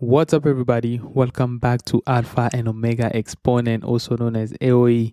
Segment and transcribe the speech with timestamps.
[0.00, 1.00] What's up, everybody?
[1.02, 5.12] Welcome back to Alpha and Omega Exponent, also known as AOE.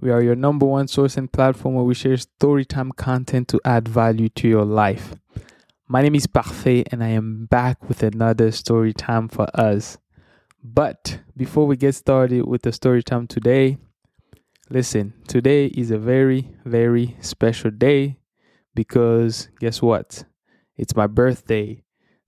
[0.00, 3.86] We are your number one source and platform where we share storytime content to add
[3.86, 5.14] value to your life.
[5.86, 9.98] My name is Parfait, and I am back with another story time for us.
[10.64, 13.76] But before we get started with the story time today,
[14.70, 18.16] listen, today is a very, very special day
[18.74, 20.24] because guess what?
[20.78, 21.82] It's my birthday.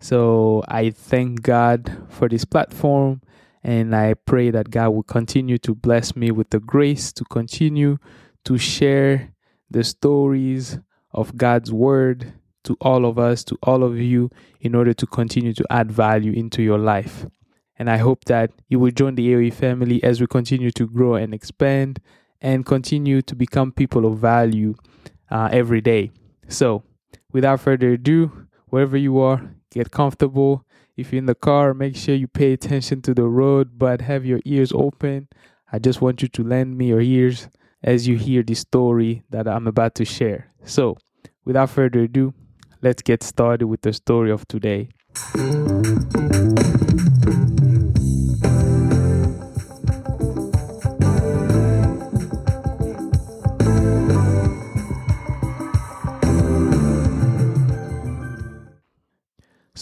[0.05, 3.23] So I thank God for this platform
[3.63, 7.97] and I pray that God will continue to bless me with the grace to continue
[8.45, 9.33] to share
[9.71, 10.79] the stories
[11.15, 12.35] of God's word
[12.65, 14.29] to all of us, to all of you,
[14.61, 17.25] in order to continue to add value into your life.
[17.79, 21.15] And I hope that you will join the AOE family as we continue to grow
[21.15, 22.03] and expand
[22.43, 24.75] and continue to become people of value
[25.31, 26.11] uh, every day.
[26.47, 26.83] So,
[27.33, 30.65] without further ado, wherever you are, get comfortable.
[30.97, 34.25] If you're in the car, make sure you pay attention to the road, but have
[34.25, 35.29] your ears open.
[35.73, 37.49] I just want you to lend me your ears
[37.83, 40.49] as you hear the story that I'm about to share.
[40.65, 40.97] So,
[41.45, 42.33] without further ado,
[42.81, 44.91] let's get started with the story of today.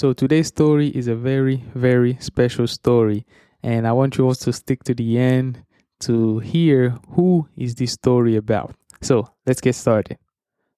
[0.03, 3.25] So today's story is a very, very special story,
[3.62, 5.62] and I want you all to stick to the end
[6.00, 8.75] to hear who is this story about.
[9.00, 10.19] So let's get started.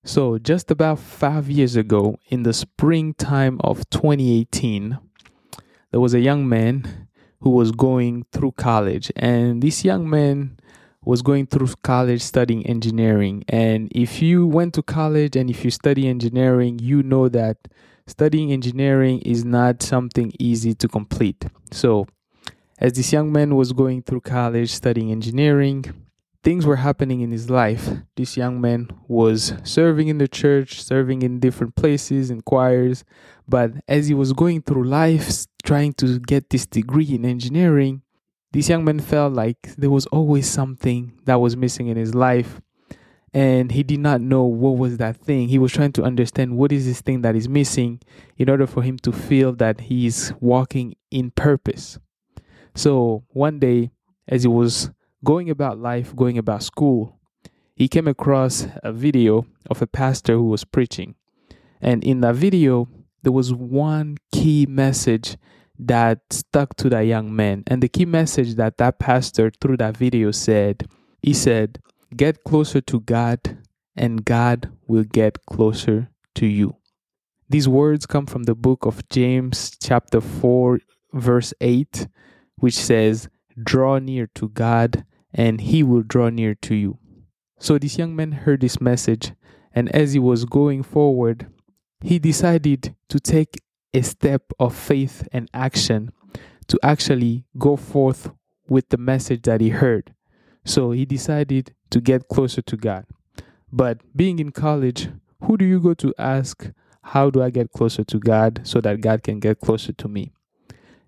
[0.05, 4.98] So just about five years ago, in the springtime of 2018,
[5.91, 7.08] there was a young man
[7.41, 10.58] who was going through college, and this young man
[11.02, 13.42] was going through college studying engineering.
[13.48, 17.56] And if you went to college and if you study engineering, you know that
[18.06, 21.44] studying engineering is not something easy to complete.
[21.70, 22.06] So,
[22.78, 25.84] as this young man was going through college studying engineering,
[26.42, 27.88] things were happening in his life.
[28.16, 33.05] This young man was serving in the church, serving in different places, in choirs.
[33.48, 38.02] But as he was going through life, trying to get this degree in engineering,
[38.52, 42.61] this young man felt like there was always something that was missing in his life
[43.34, 45.48] and he did not know what was that thing.
[45.48, 48.00] He was trying to understand what is this thing that is missing
[48.39, 51.98] in order for him to feel that he is walking in purpose.
[52.77, 53.90] So one day,
[54.28, 54.90] as he was
[55.24, 57.18] going about life, going about school,
[57.74, 61.17] he came across a video of a pastor who was preaching.
[61.80, 62.89] And in that video,
[63.24, 65.36] there was one key message
[65.77, 67.64] that stuck to that young man.
[67.67, 70.86] And the key message that that pastor through that video said,
[71.20, 71.80] he said,
[72.17, 73.59] Get closer to God,
[73.97, 76.77] and God will get closer to you.
[77.48, 80.81] These words come from the book of James, chapter 4,
[81.13, 82.09] verse 8,
[82.57, 83.29] which says,
[83.63, 86.98] Draw near to God, and he will draw near to you.
[87.59, 89.33] So this young man heard this message,
[89.73, 91.47] and as he was going forward,
[92.01, 93.61] he decided to take
[93.92, 96.13] a step of faith and action
[96.69, 98.31] to actually go forth
[98.69, 100.14] with the message that he heard.
[100.64, 103.07] So he decided to get closer to God.
[103.73, 105.08] But being in college,
[105.42, 106.70] who do you go to ask,
[107.02, 110.33] How do I get closer to God so that God can get closer to me?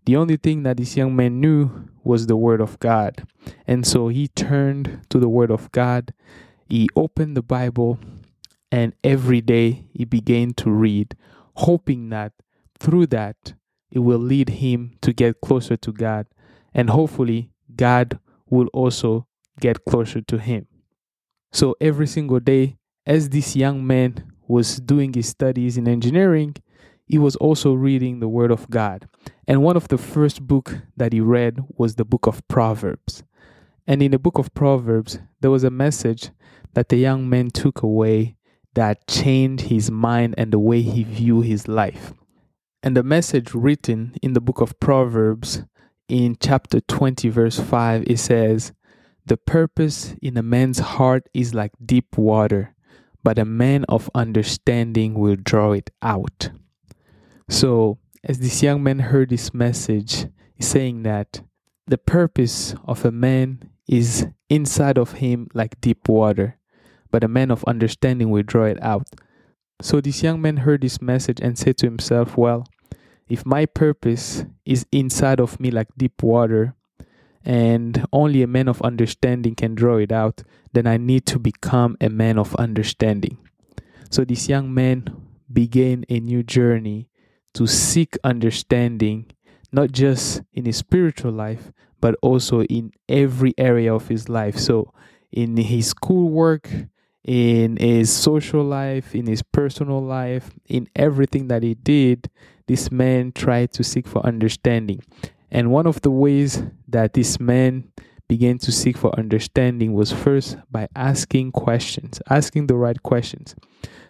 [0.05, 3.27] The only thing that this young man knew was the Word of God.
[3.67, 6.13] And so he turned to the Word of God.
[6.69, 7.99] He opened the Bible,
[8.71, 11.17] and every day he began to read,
[11.55, 12.33] hoping that
[12.79, 13.55] through that
[13.91, 16.27] it will lead him to get closer to God.
[16.75, 18.19] And hopefully, God
[18.49, 19.27] will also
[19.61, 20.67] get closer to him.
[21.53, 26.57] So every single day, as this young man was doing his studies in engineering,
[27.07, 29.09] he was also reading the Word of God.
[29.47, 33.23] And one of the first book that he read was the book of Proverbs.
[33.87, 36.31] And in the book of Proverbs, there was a message
[36.75, 38.37] that the young man took away
[38.75, 42.13] that changed his mind and the way he viewed his life.
[42.83, 45.63] And the message written in the book of Proverbs
[46.09, 48.73] in chapter 20, verse 5, it says,
[49.27, 52.75] the purpose in a man's heart is like deep water,
[53.25, 56.51] but a man of understanding will draw it out.
[57.51, 61.43] So, as this young man heard this message, he's saying that
[61.89, 66.59] the purpose of a man is inside of him like deep water,
[67.11, 69.09] but a man of understanding will draw it out.
[69.83, 72.65] So, this young man heard this message and said to himself, Well,
[73.29, 76.77] if my purpose is inside of me like deep water,
[77.47, 81.97] and only a man of understanding can draw it out, then I need to become
[82.01, 83.39] a man of understanding.
[84.11, 85.07] So this young man
[85.51, 87.09] began a new journey
[87.55, 89.31] to seek understanding,
[89.73, 91.71] not just in his spiritual life,
[92.01, 94.59] but also in every area of his life.
[94.59, 94.93] So,
[95.33, 96.69] in his schoolwork,
[97.25, 102.29] in his social life, in his personal life, in everything that he did,
[102.67, 105.03] this man tried to seek for understanding.
[105.51, 107.93] And one of the ways that this man
[108.29, 113.55] began to seek for understanding was first by asking questions, asking the right questions.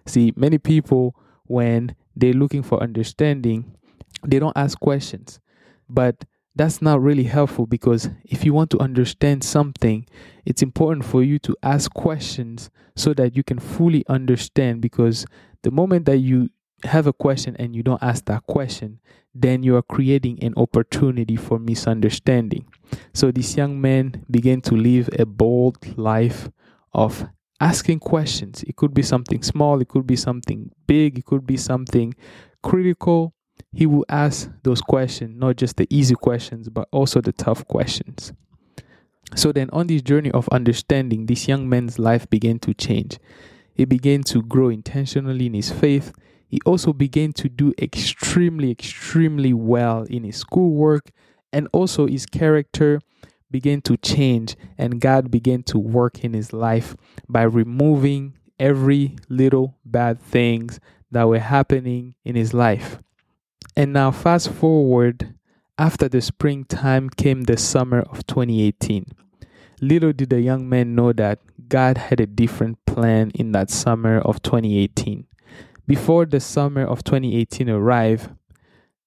[0.07, 3.77] See, many people, when they're looking for understanding,
[4.25, 5.41] they don't ask questions.
[5.89, 6.25] But
[6.55, 10.07] that's not really helpful because if you want to understand something,
[10.47, 14.81] it's important for you to ask questions so that you can fully understand.
[14.81, 15.27] Because
[15.63, 16.49] the moment that you
[16.85, 19.01] have a question and you don't ask that question,
[19.35, 22.67] then you are creating an opportunity for misunderstanding.
[23.13, 26.51] So this young man began to live a bold life
[26.93, 27.29] of
[27.61, 28.63] asking questions.
[28.65, 32.15] It could be something small, it could be something big, it could be something
[32.63, 33.35] critical.
[33.73, 38.33] He will ask those questions, not just the easy questions, but also the tough questions.
[39.35, 43.19] So then, on this journey of understanding, this young man's life began to change.
[43.75, 46.13] He began to grow intentionally in his faith
[46.47, 51.11] he also began to do extremely, extremely well in his schoolwork,
[51.53, 53.01] and also his character
[53.51, 56.97] began to change, and God began to work in his life
[57.29, 62.99] by removing every little bad things that were happening in his life.
[63.77, 65.35] And now, fast forward,
[65.79, 69.07] after the springtime came the summer of 2018.
[69.81, 71.39] Little did the young man know that
[71.69, 75.27] God had a different plan in that summer of 2018.
[75.87, 78.31] Before the summer of 2018 arrived,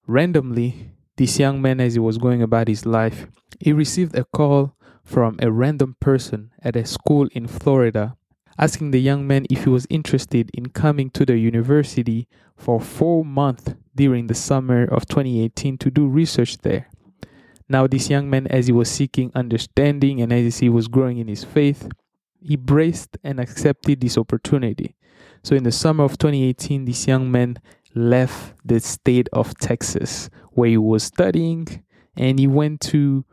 [0.08, 3.28] randomly, this young man, as he was going about his life,
[3.60, 8.16] he received a call from a random person at a school in Florida
[8.58, 13.25] asking the young man if he was interested in coming to the university for four
[13.25, 16.90] months during the summer of 2018 to do research there.
[17.68, 21.28] Now, this young man, as he was seeking understanding and as he was growing in
[21.28, 21.90] his faith,
[22.42, 24.96] he braced and accepted this opportunity.
[25.44, 27.57] So in the summer of 2018, this young man
[27.95, 31.83] left the state of Texas where he was studying
[32.15, 33.25] and he went to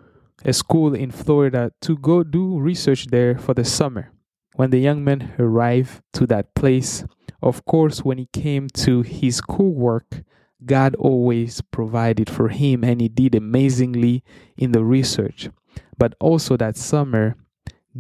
[0.44, 4.12] a school in Florida to go do research there for the summer.
[4.54, 7.04] When the young man arrived to that place,
[7.42, 10.22] of course, when he came to his schoolwork,
[10.64, 14.24] God always provided for him and he did amazingly
[14.56, 15.50] in the research.
[15.98, 17.36] But also that summer,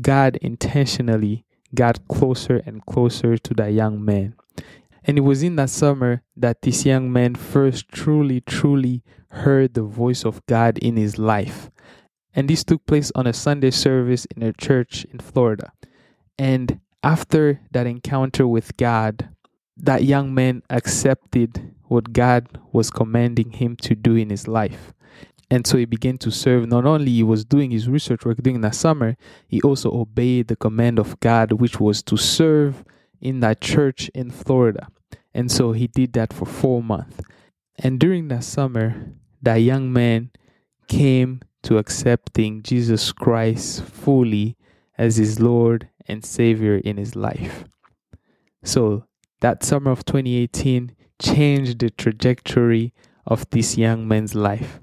[0.00, 1.44] God intentionally
[1.76, 4.34] got closer and closer to that young man.
[5.04, 9.84] And it was in that summer that this young man first truly, truly heard the
[9.84, 11.70] voice of God in his life.
[12.34, 15.72] And this took place on a Sunday service in a church in Florida.
[16.38, 19.28] And after that encounter with God,
[19.76, 24.92] that young man accepted what God was commanding him to do in his life.
[25.50, 26.68] And so he began to serve.
[26.68, 29.16] Not only he was doing his research work during that summer,
[29.46, 32.84] he also obeyed the command of God, which was to serve
[33.20, 34.88] in that church in Florida.
[35.32, 37.20] And so he did that for four months.
[37.78, 39.12] And during that summer,
[39.42, 40.30] that young man
[40.88, 44.56] came to accepting Jesus Christ fully
[44.96, 47.64] as his Lord and Savior in his life.
[48.64, 49.04] So
[49.40, 52.92] that summer of 2018 changed the trajectory
[53.26, 54.80] of this young man's life.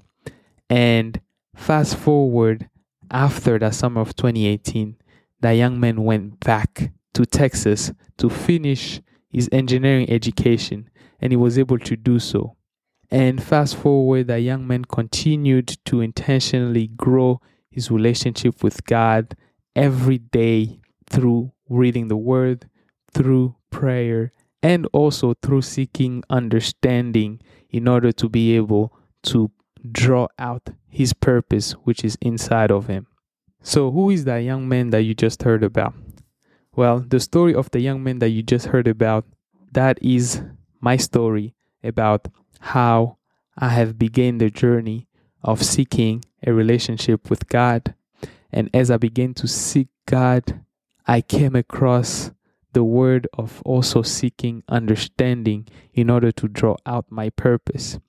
[0.74, 1.22] And
[1.56, 2.68] fast forward
[3.12, 4.96] after the summer of 2018,
[5.40, 9.00] the young man went back to Texas to finish
[9.30, 10.90] his engineering education,
[11.22, 12.56] and he was able to do so.
[13.12, 17.40] And fast forward, the young man continued to intentionally grow
[17.70, 19.36] his relationship with God
[19.76, 22.68] every day through reading the Word,
[23.14, 24.32] through prayer,
[24.64, 29.52] and also through seeking understanding in order to be able to
[29.92, 33.08] draw out his purpose which is inside of him.
[33.62, 35.94] So, who is that young man that you just heard about?
[36.76, 39.26] Well, the story of the young man that you just heard about,
[39.72, 40.42] that is
[40.82, 42.28] my story about
[42.60, 43.18] how
[43.58, 45.08] I have begun the journey
[45.44, 47.94] of seeking a relationship with God.
[48.52, 50.62] And as I began to seek God,
[51.06, 52.32] I came across
[52.74, 58.00] the word of also seeking understanding in order to draw out my purpose.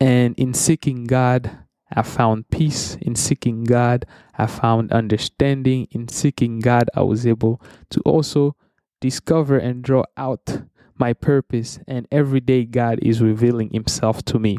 [0.00, 1.58] And in seeking God,
[1.92, 2.96] I found peace.
[3.02, 4.06] In seeking God,
[4.38, 5.88] I found understanding.
[5.90, 8.56] In seeking God, I was able to also
[9.00, 10.62] discover and draw out
[10.96, 11.78] my purpose.
[11.86, 14.58] And every day, God is revealing Himself to me.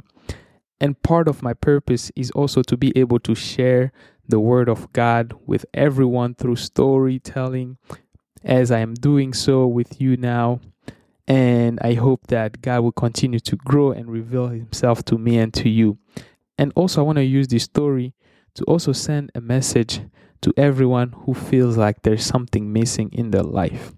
[0.79, 3.91] And part of my purpose is also to be able to share
[4.27, 7.77] the Word of God with everyone through storytelling,
[8.43, 10.59] as I am doing so with you now.
[11.27, 15.53] And I hope that God will continue to grow and reveal Himself to me and
[15.55, 15.97] to you.
[16.57, 18.13] And also, I want to use this story
[18.55, 20.01] to also send a message
[20.41, 23.93] to everyone who feels like there's something missing in their life.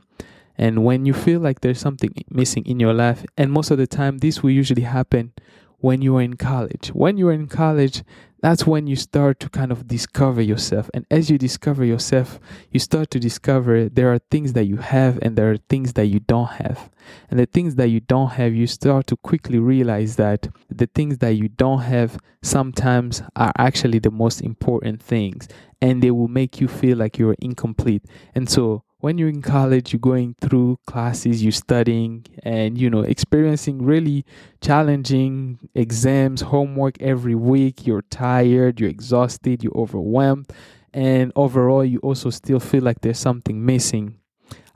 [0.58, 3.88] And when you feel like there's something missing in your life, and most of the
[3.88, 5.34] time, this will usually happen
[5.80, 6.90] when you are in college.
[6.90, 8.04] When you are in college,
[8.44, 10.90] that's when you start to kind of discover yourself.
[10.94, 15.18] And as you discover yourself, you start to discover there are things that you have
[15.22, 16.90] and there are things that you don't have.
[17.32, 21.20] And the things that you don't have, you start to quickly realize that the things
[21.20, 25.48] that you don't have sometimes are actually the most important things
[25.82, 28.04] and they will make you feel like you're incomplete.
[28.36, 33.02] And so when you're in college, you're going through classes, you're studying, and you know,
[33.02, 34.24] experiencing really
[34.62, 37.86] challenging exams, homework every week.
[37.86, 40.54] You're tired, you're exhausted, you're overwhelmed,
[40.94, 44.20] and overall, you also still feel like there's something missing.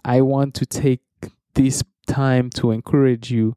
[0.03, 1.00] I want to take
[1.53, 3.55] this time to encourage you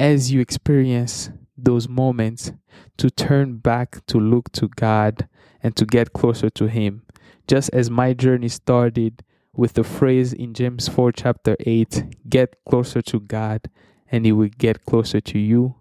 [0.00, 2.50] as you experience those moments
[2.96, 5.28] to turn back to look to God
[5.62, 7.02] and to get closer to Him.
[7.46, 9.22] Just as my journey started
[9.56, 13.62] with the phrase in James 4, chapter 8 get closer to God
[14.10, 15.76] and He will get closer to you.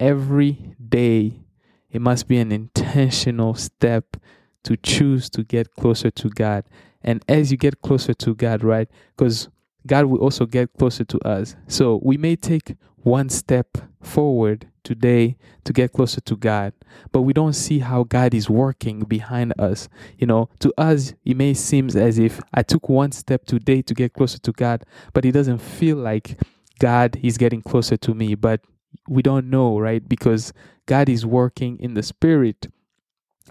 [0.00, 1.44] Every day,
[1.90, 4.16] it must be an intentional step
[4.64, 6.64] to choose to get closer to God.
[7.02, 8.88] And as you get closer to God, right?
[9.16, 9.48] Because
[9.86, 11.56] God will also get closer to us.
[11.68, 16.72] So we may take one step forward today to get closer to God,
[17.12, 19.88] but we don't see how God is working behind us.
[20.18, 23.94] You know, to us, it may seem as if I took one step today to
[23.94, 26.40] get closer to God, but it doesn't feel like
[26.78, 28.34] God is getting closer to me.
[28.34, 28.60] But
[29.08, 30.06] we don't know, right?
[30.06, 30.52] Because
[30.86, 32.68] God is working in the spirit.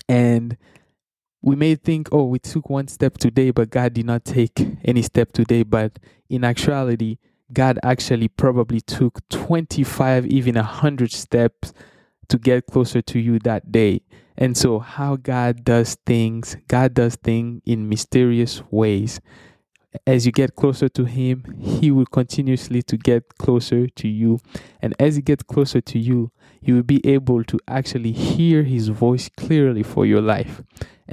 [0.07, 0.57] And
[1.43, 5.01] we may think, oh, we took one step today, but God did not take any
[5.01, 5.63] step today.
[5.63, 7.17] But in actuality,
[7.51, 11.73] God actually probably took 25, even 100 steps
[12.29, 14.01] to get closer to you that day.
[14.37, 19.19] And so, how God does things, God does things in mysterious ways.
[20.07, 24.39] As you get closer to Him, He will continuously to get closer to you.
[24.81, 26.31] And as He gets closer to you,
[26.61, 30.63] you will be able to actually hear His voice clearly for your life.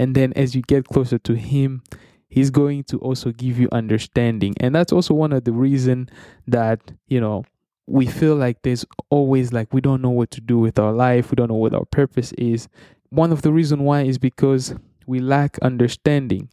[0.01, 1.83] And then, as you get closer to Him,
[2.31, 4.55] he's going to also give you understanding.
[4.59, 6.09] And that's also one of the reason
[6.47, 7.45] that you know
[7.87, 11.31] we feel like there's always like we don't know what to do with our life
[11.31, 12.67] we don't know what our purpose is.
[13.11, 14.75] One of the reason why is because
[15.07, 16.49] we lack understanding.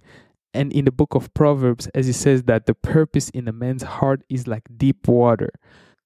[0.53, 3.83] And in the book of proverbs as it says that the purpose in a man's
[3.83, 5.51] heart is like deep water.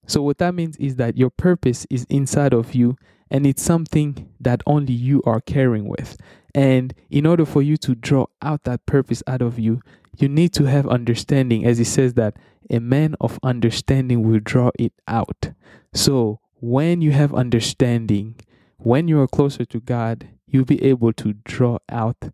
[0.06, 2.96] So what that means is that your purpose is inside of you
[3.32, 6.16] and it's something that only you are carrying with
[6.54, 9.80] and in order for you to draw out that purpose out of you,
[10.18, 12.36] you need to have understanding, as he says that
[12.70, 15.52] a man of understanding will draw it out.
[15.94, 18.36] So when you have understanding,
[18.76, 22.30] when you are closer to God, you'll be able to draw out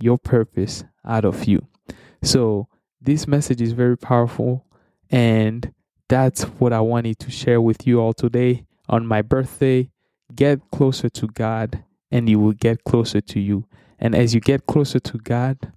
[0.00, 1.66] your purpose out of you.
[2.22, 2.68] So
[3.00, 4.64] this message is very powerful,
[5.10, 5.72] and
[6.08, 9.90] that's what I wanted to share with you all today on my birthday.
[10.34, 13.66] Get closer to God and He will get closer to you.
[13.98, 15.72] And as you get closer to God,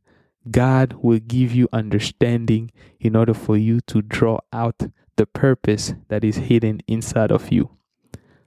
[0.49, 4.81] God will give you understanding in order for you to draw out
[5.15, 7.69] the purpose that is hidden inside of you.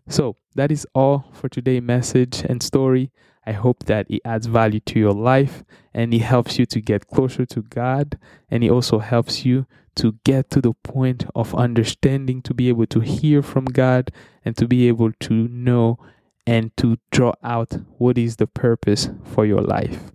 [0.09, 3.11] So, that is all for today's message and story.
[3.47, 7.09] I hope that it adds value to your life and it helps you to get
[7.09, 8.19] closer to God
[8.51, 12.87] and it also helps you to get to the point of understanding, to be able
[12.87, 14.11] to hear from God
[14.45, 15.99] and to be able to know
[16.47, 20.11] and to draw out what is the purpose for your life.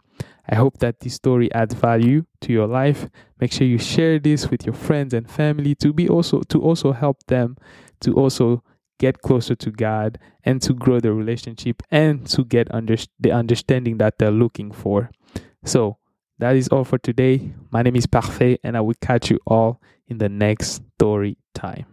[0.50, 3.10] I hope that this story adds value to your life.
[3.39, 6.93] Make sure you share this with your friends and family to be also to also
[6.93, 7.57] help them
[8.01, 8.63] to also
[9.00, 13.98] get closer to God and to grow the relationship and to get under, the understanding
[13.98, 15.12] that they're looking for.
[15.63, 15.98] So,
[16.39, 17.53] that is all for today.
[17.72, 21.86] My name is Parfait and I will catch you all in the next story time.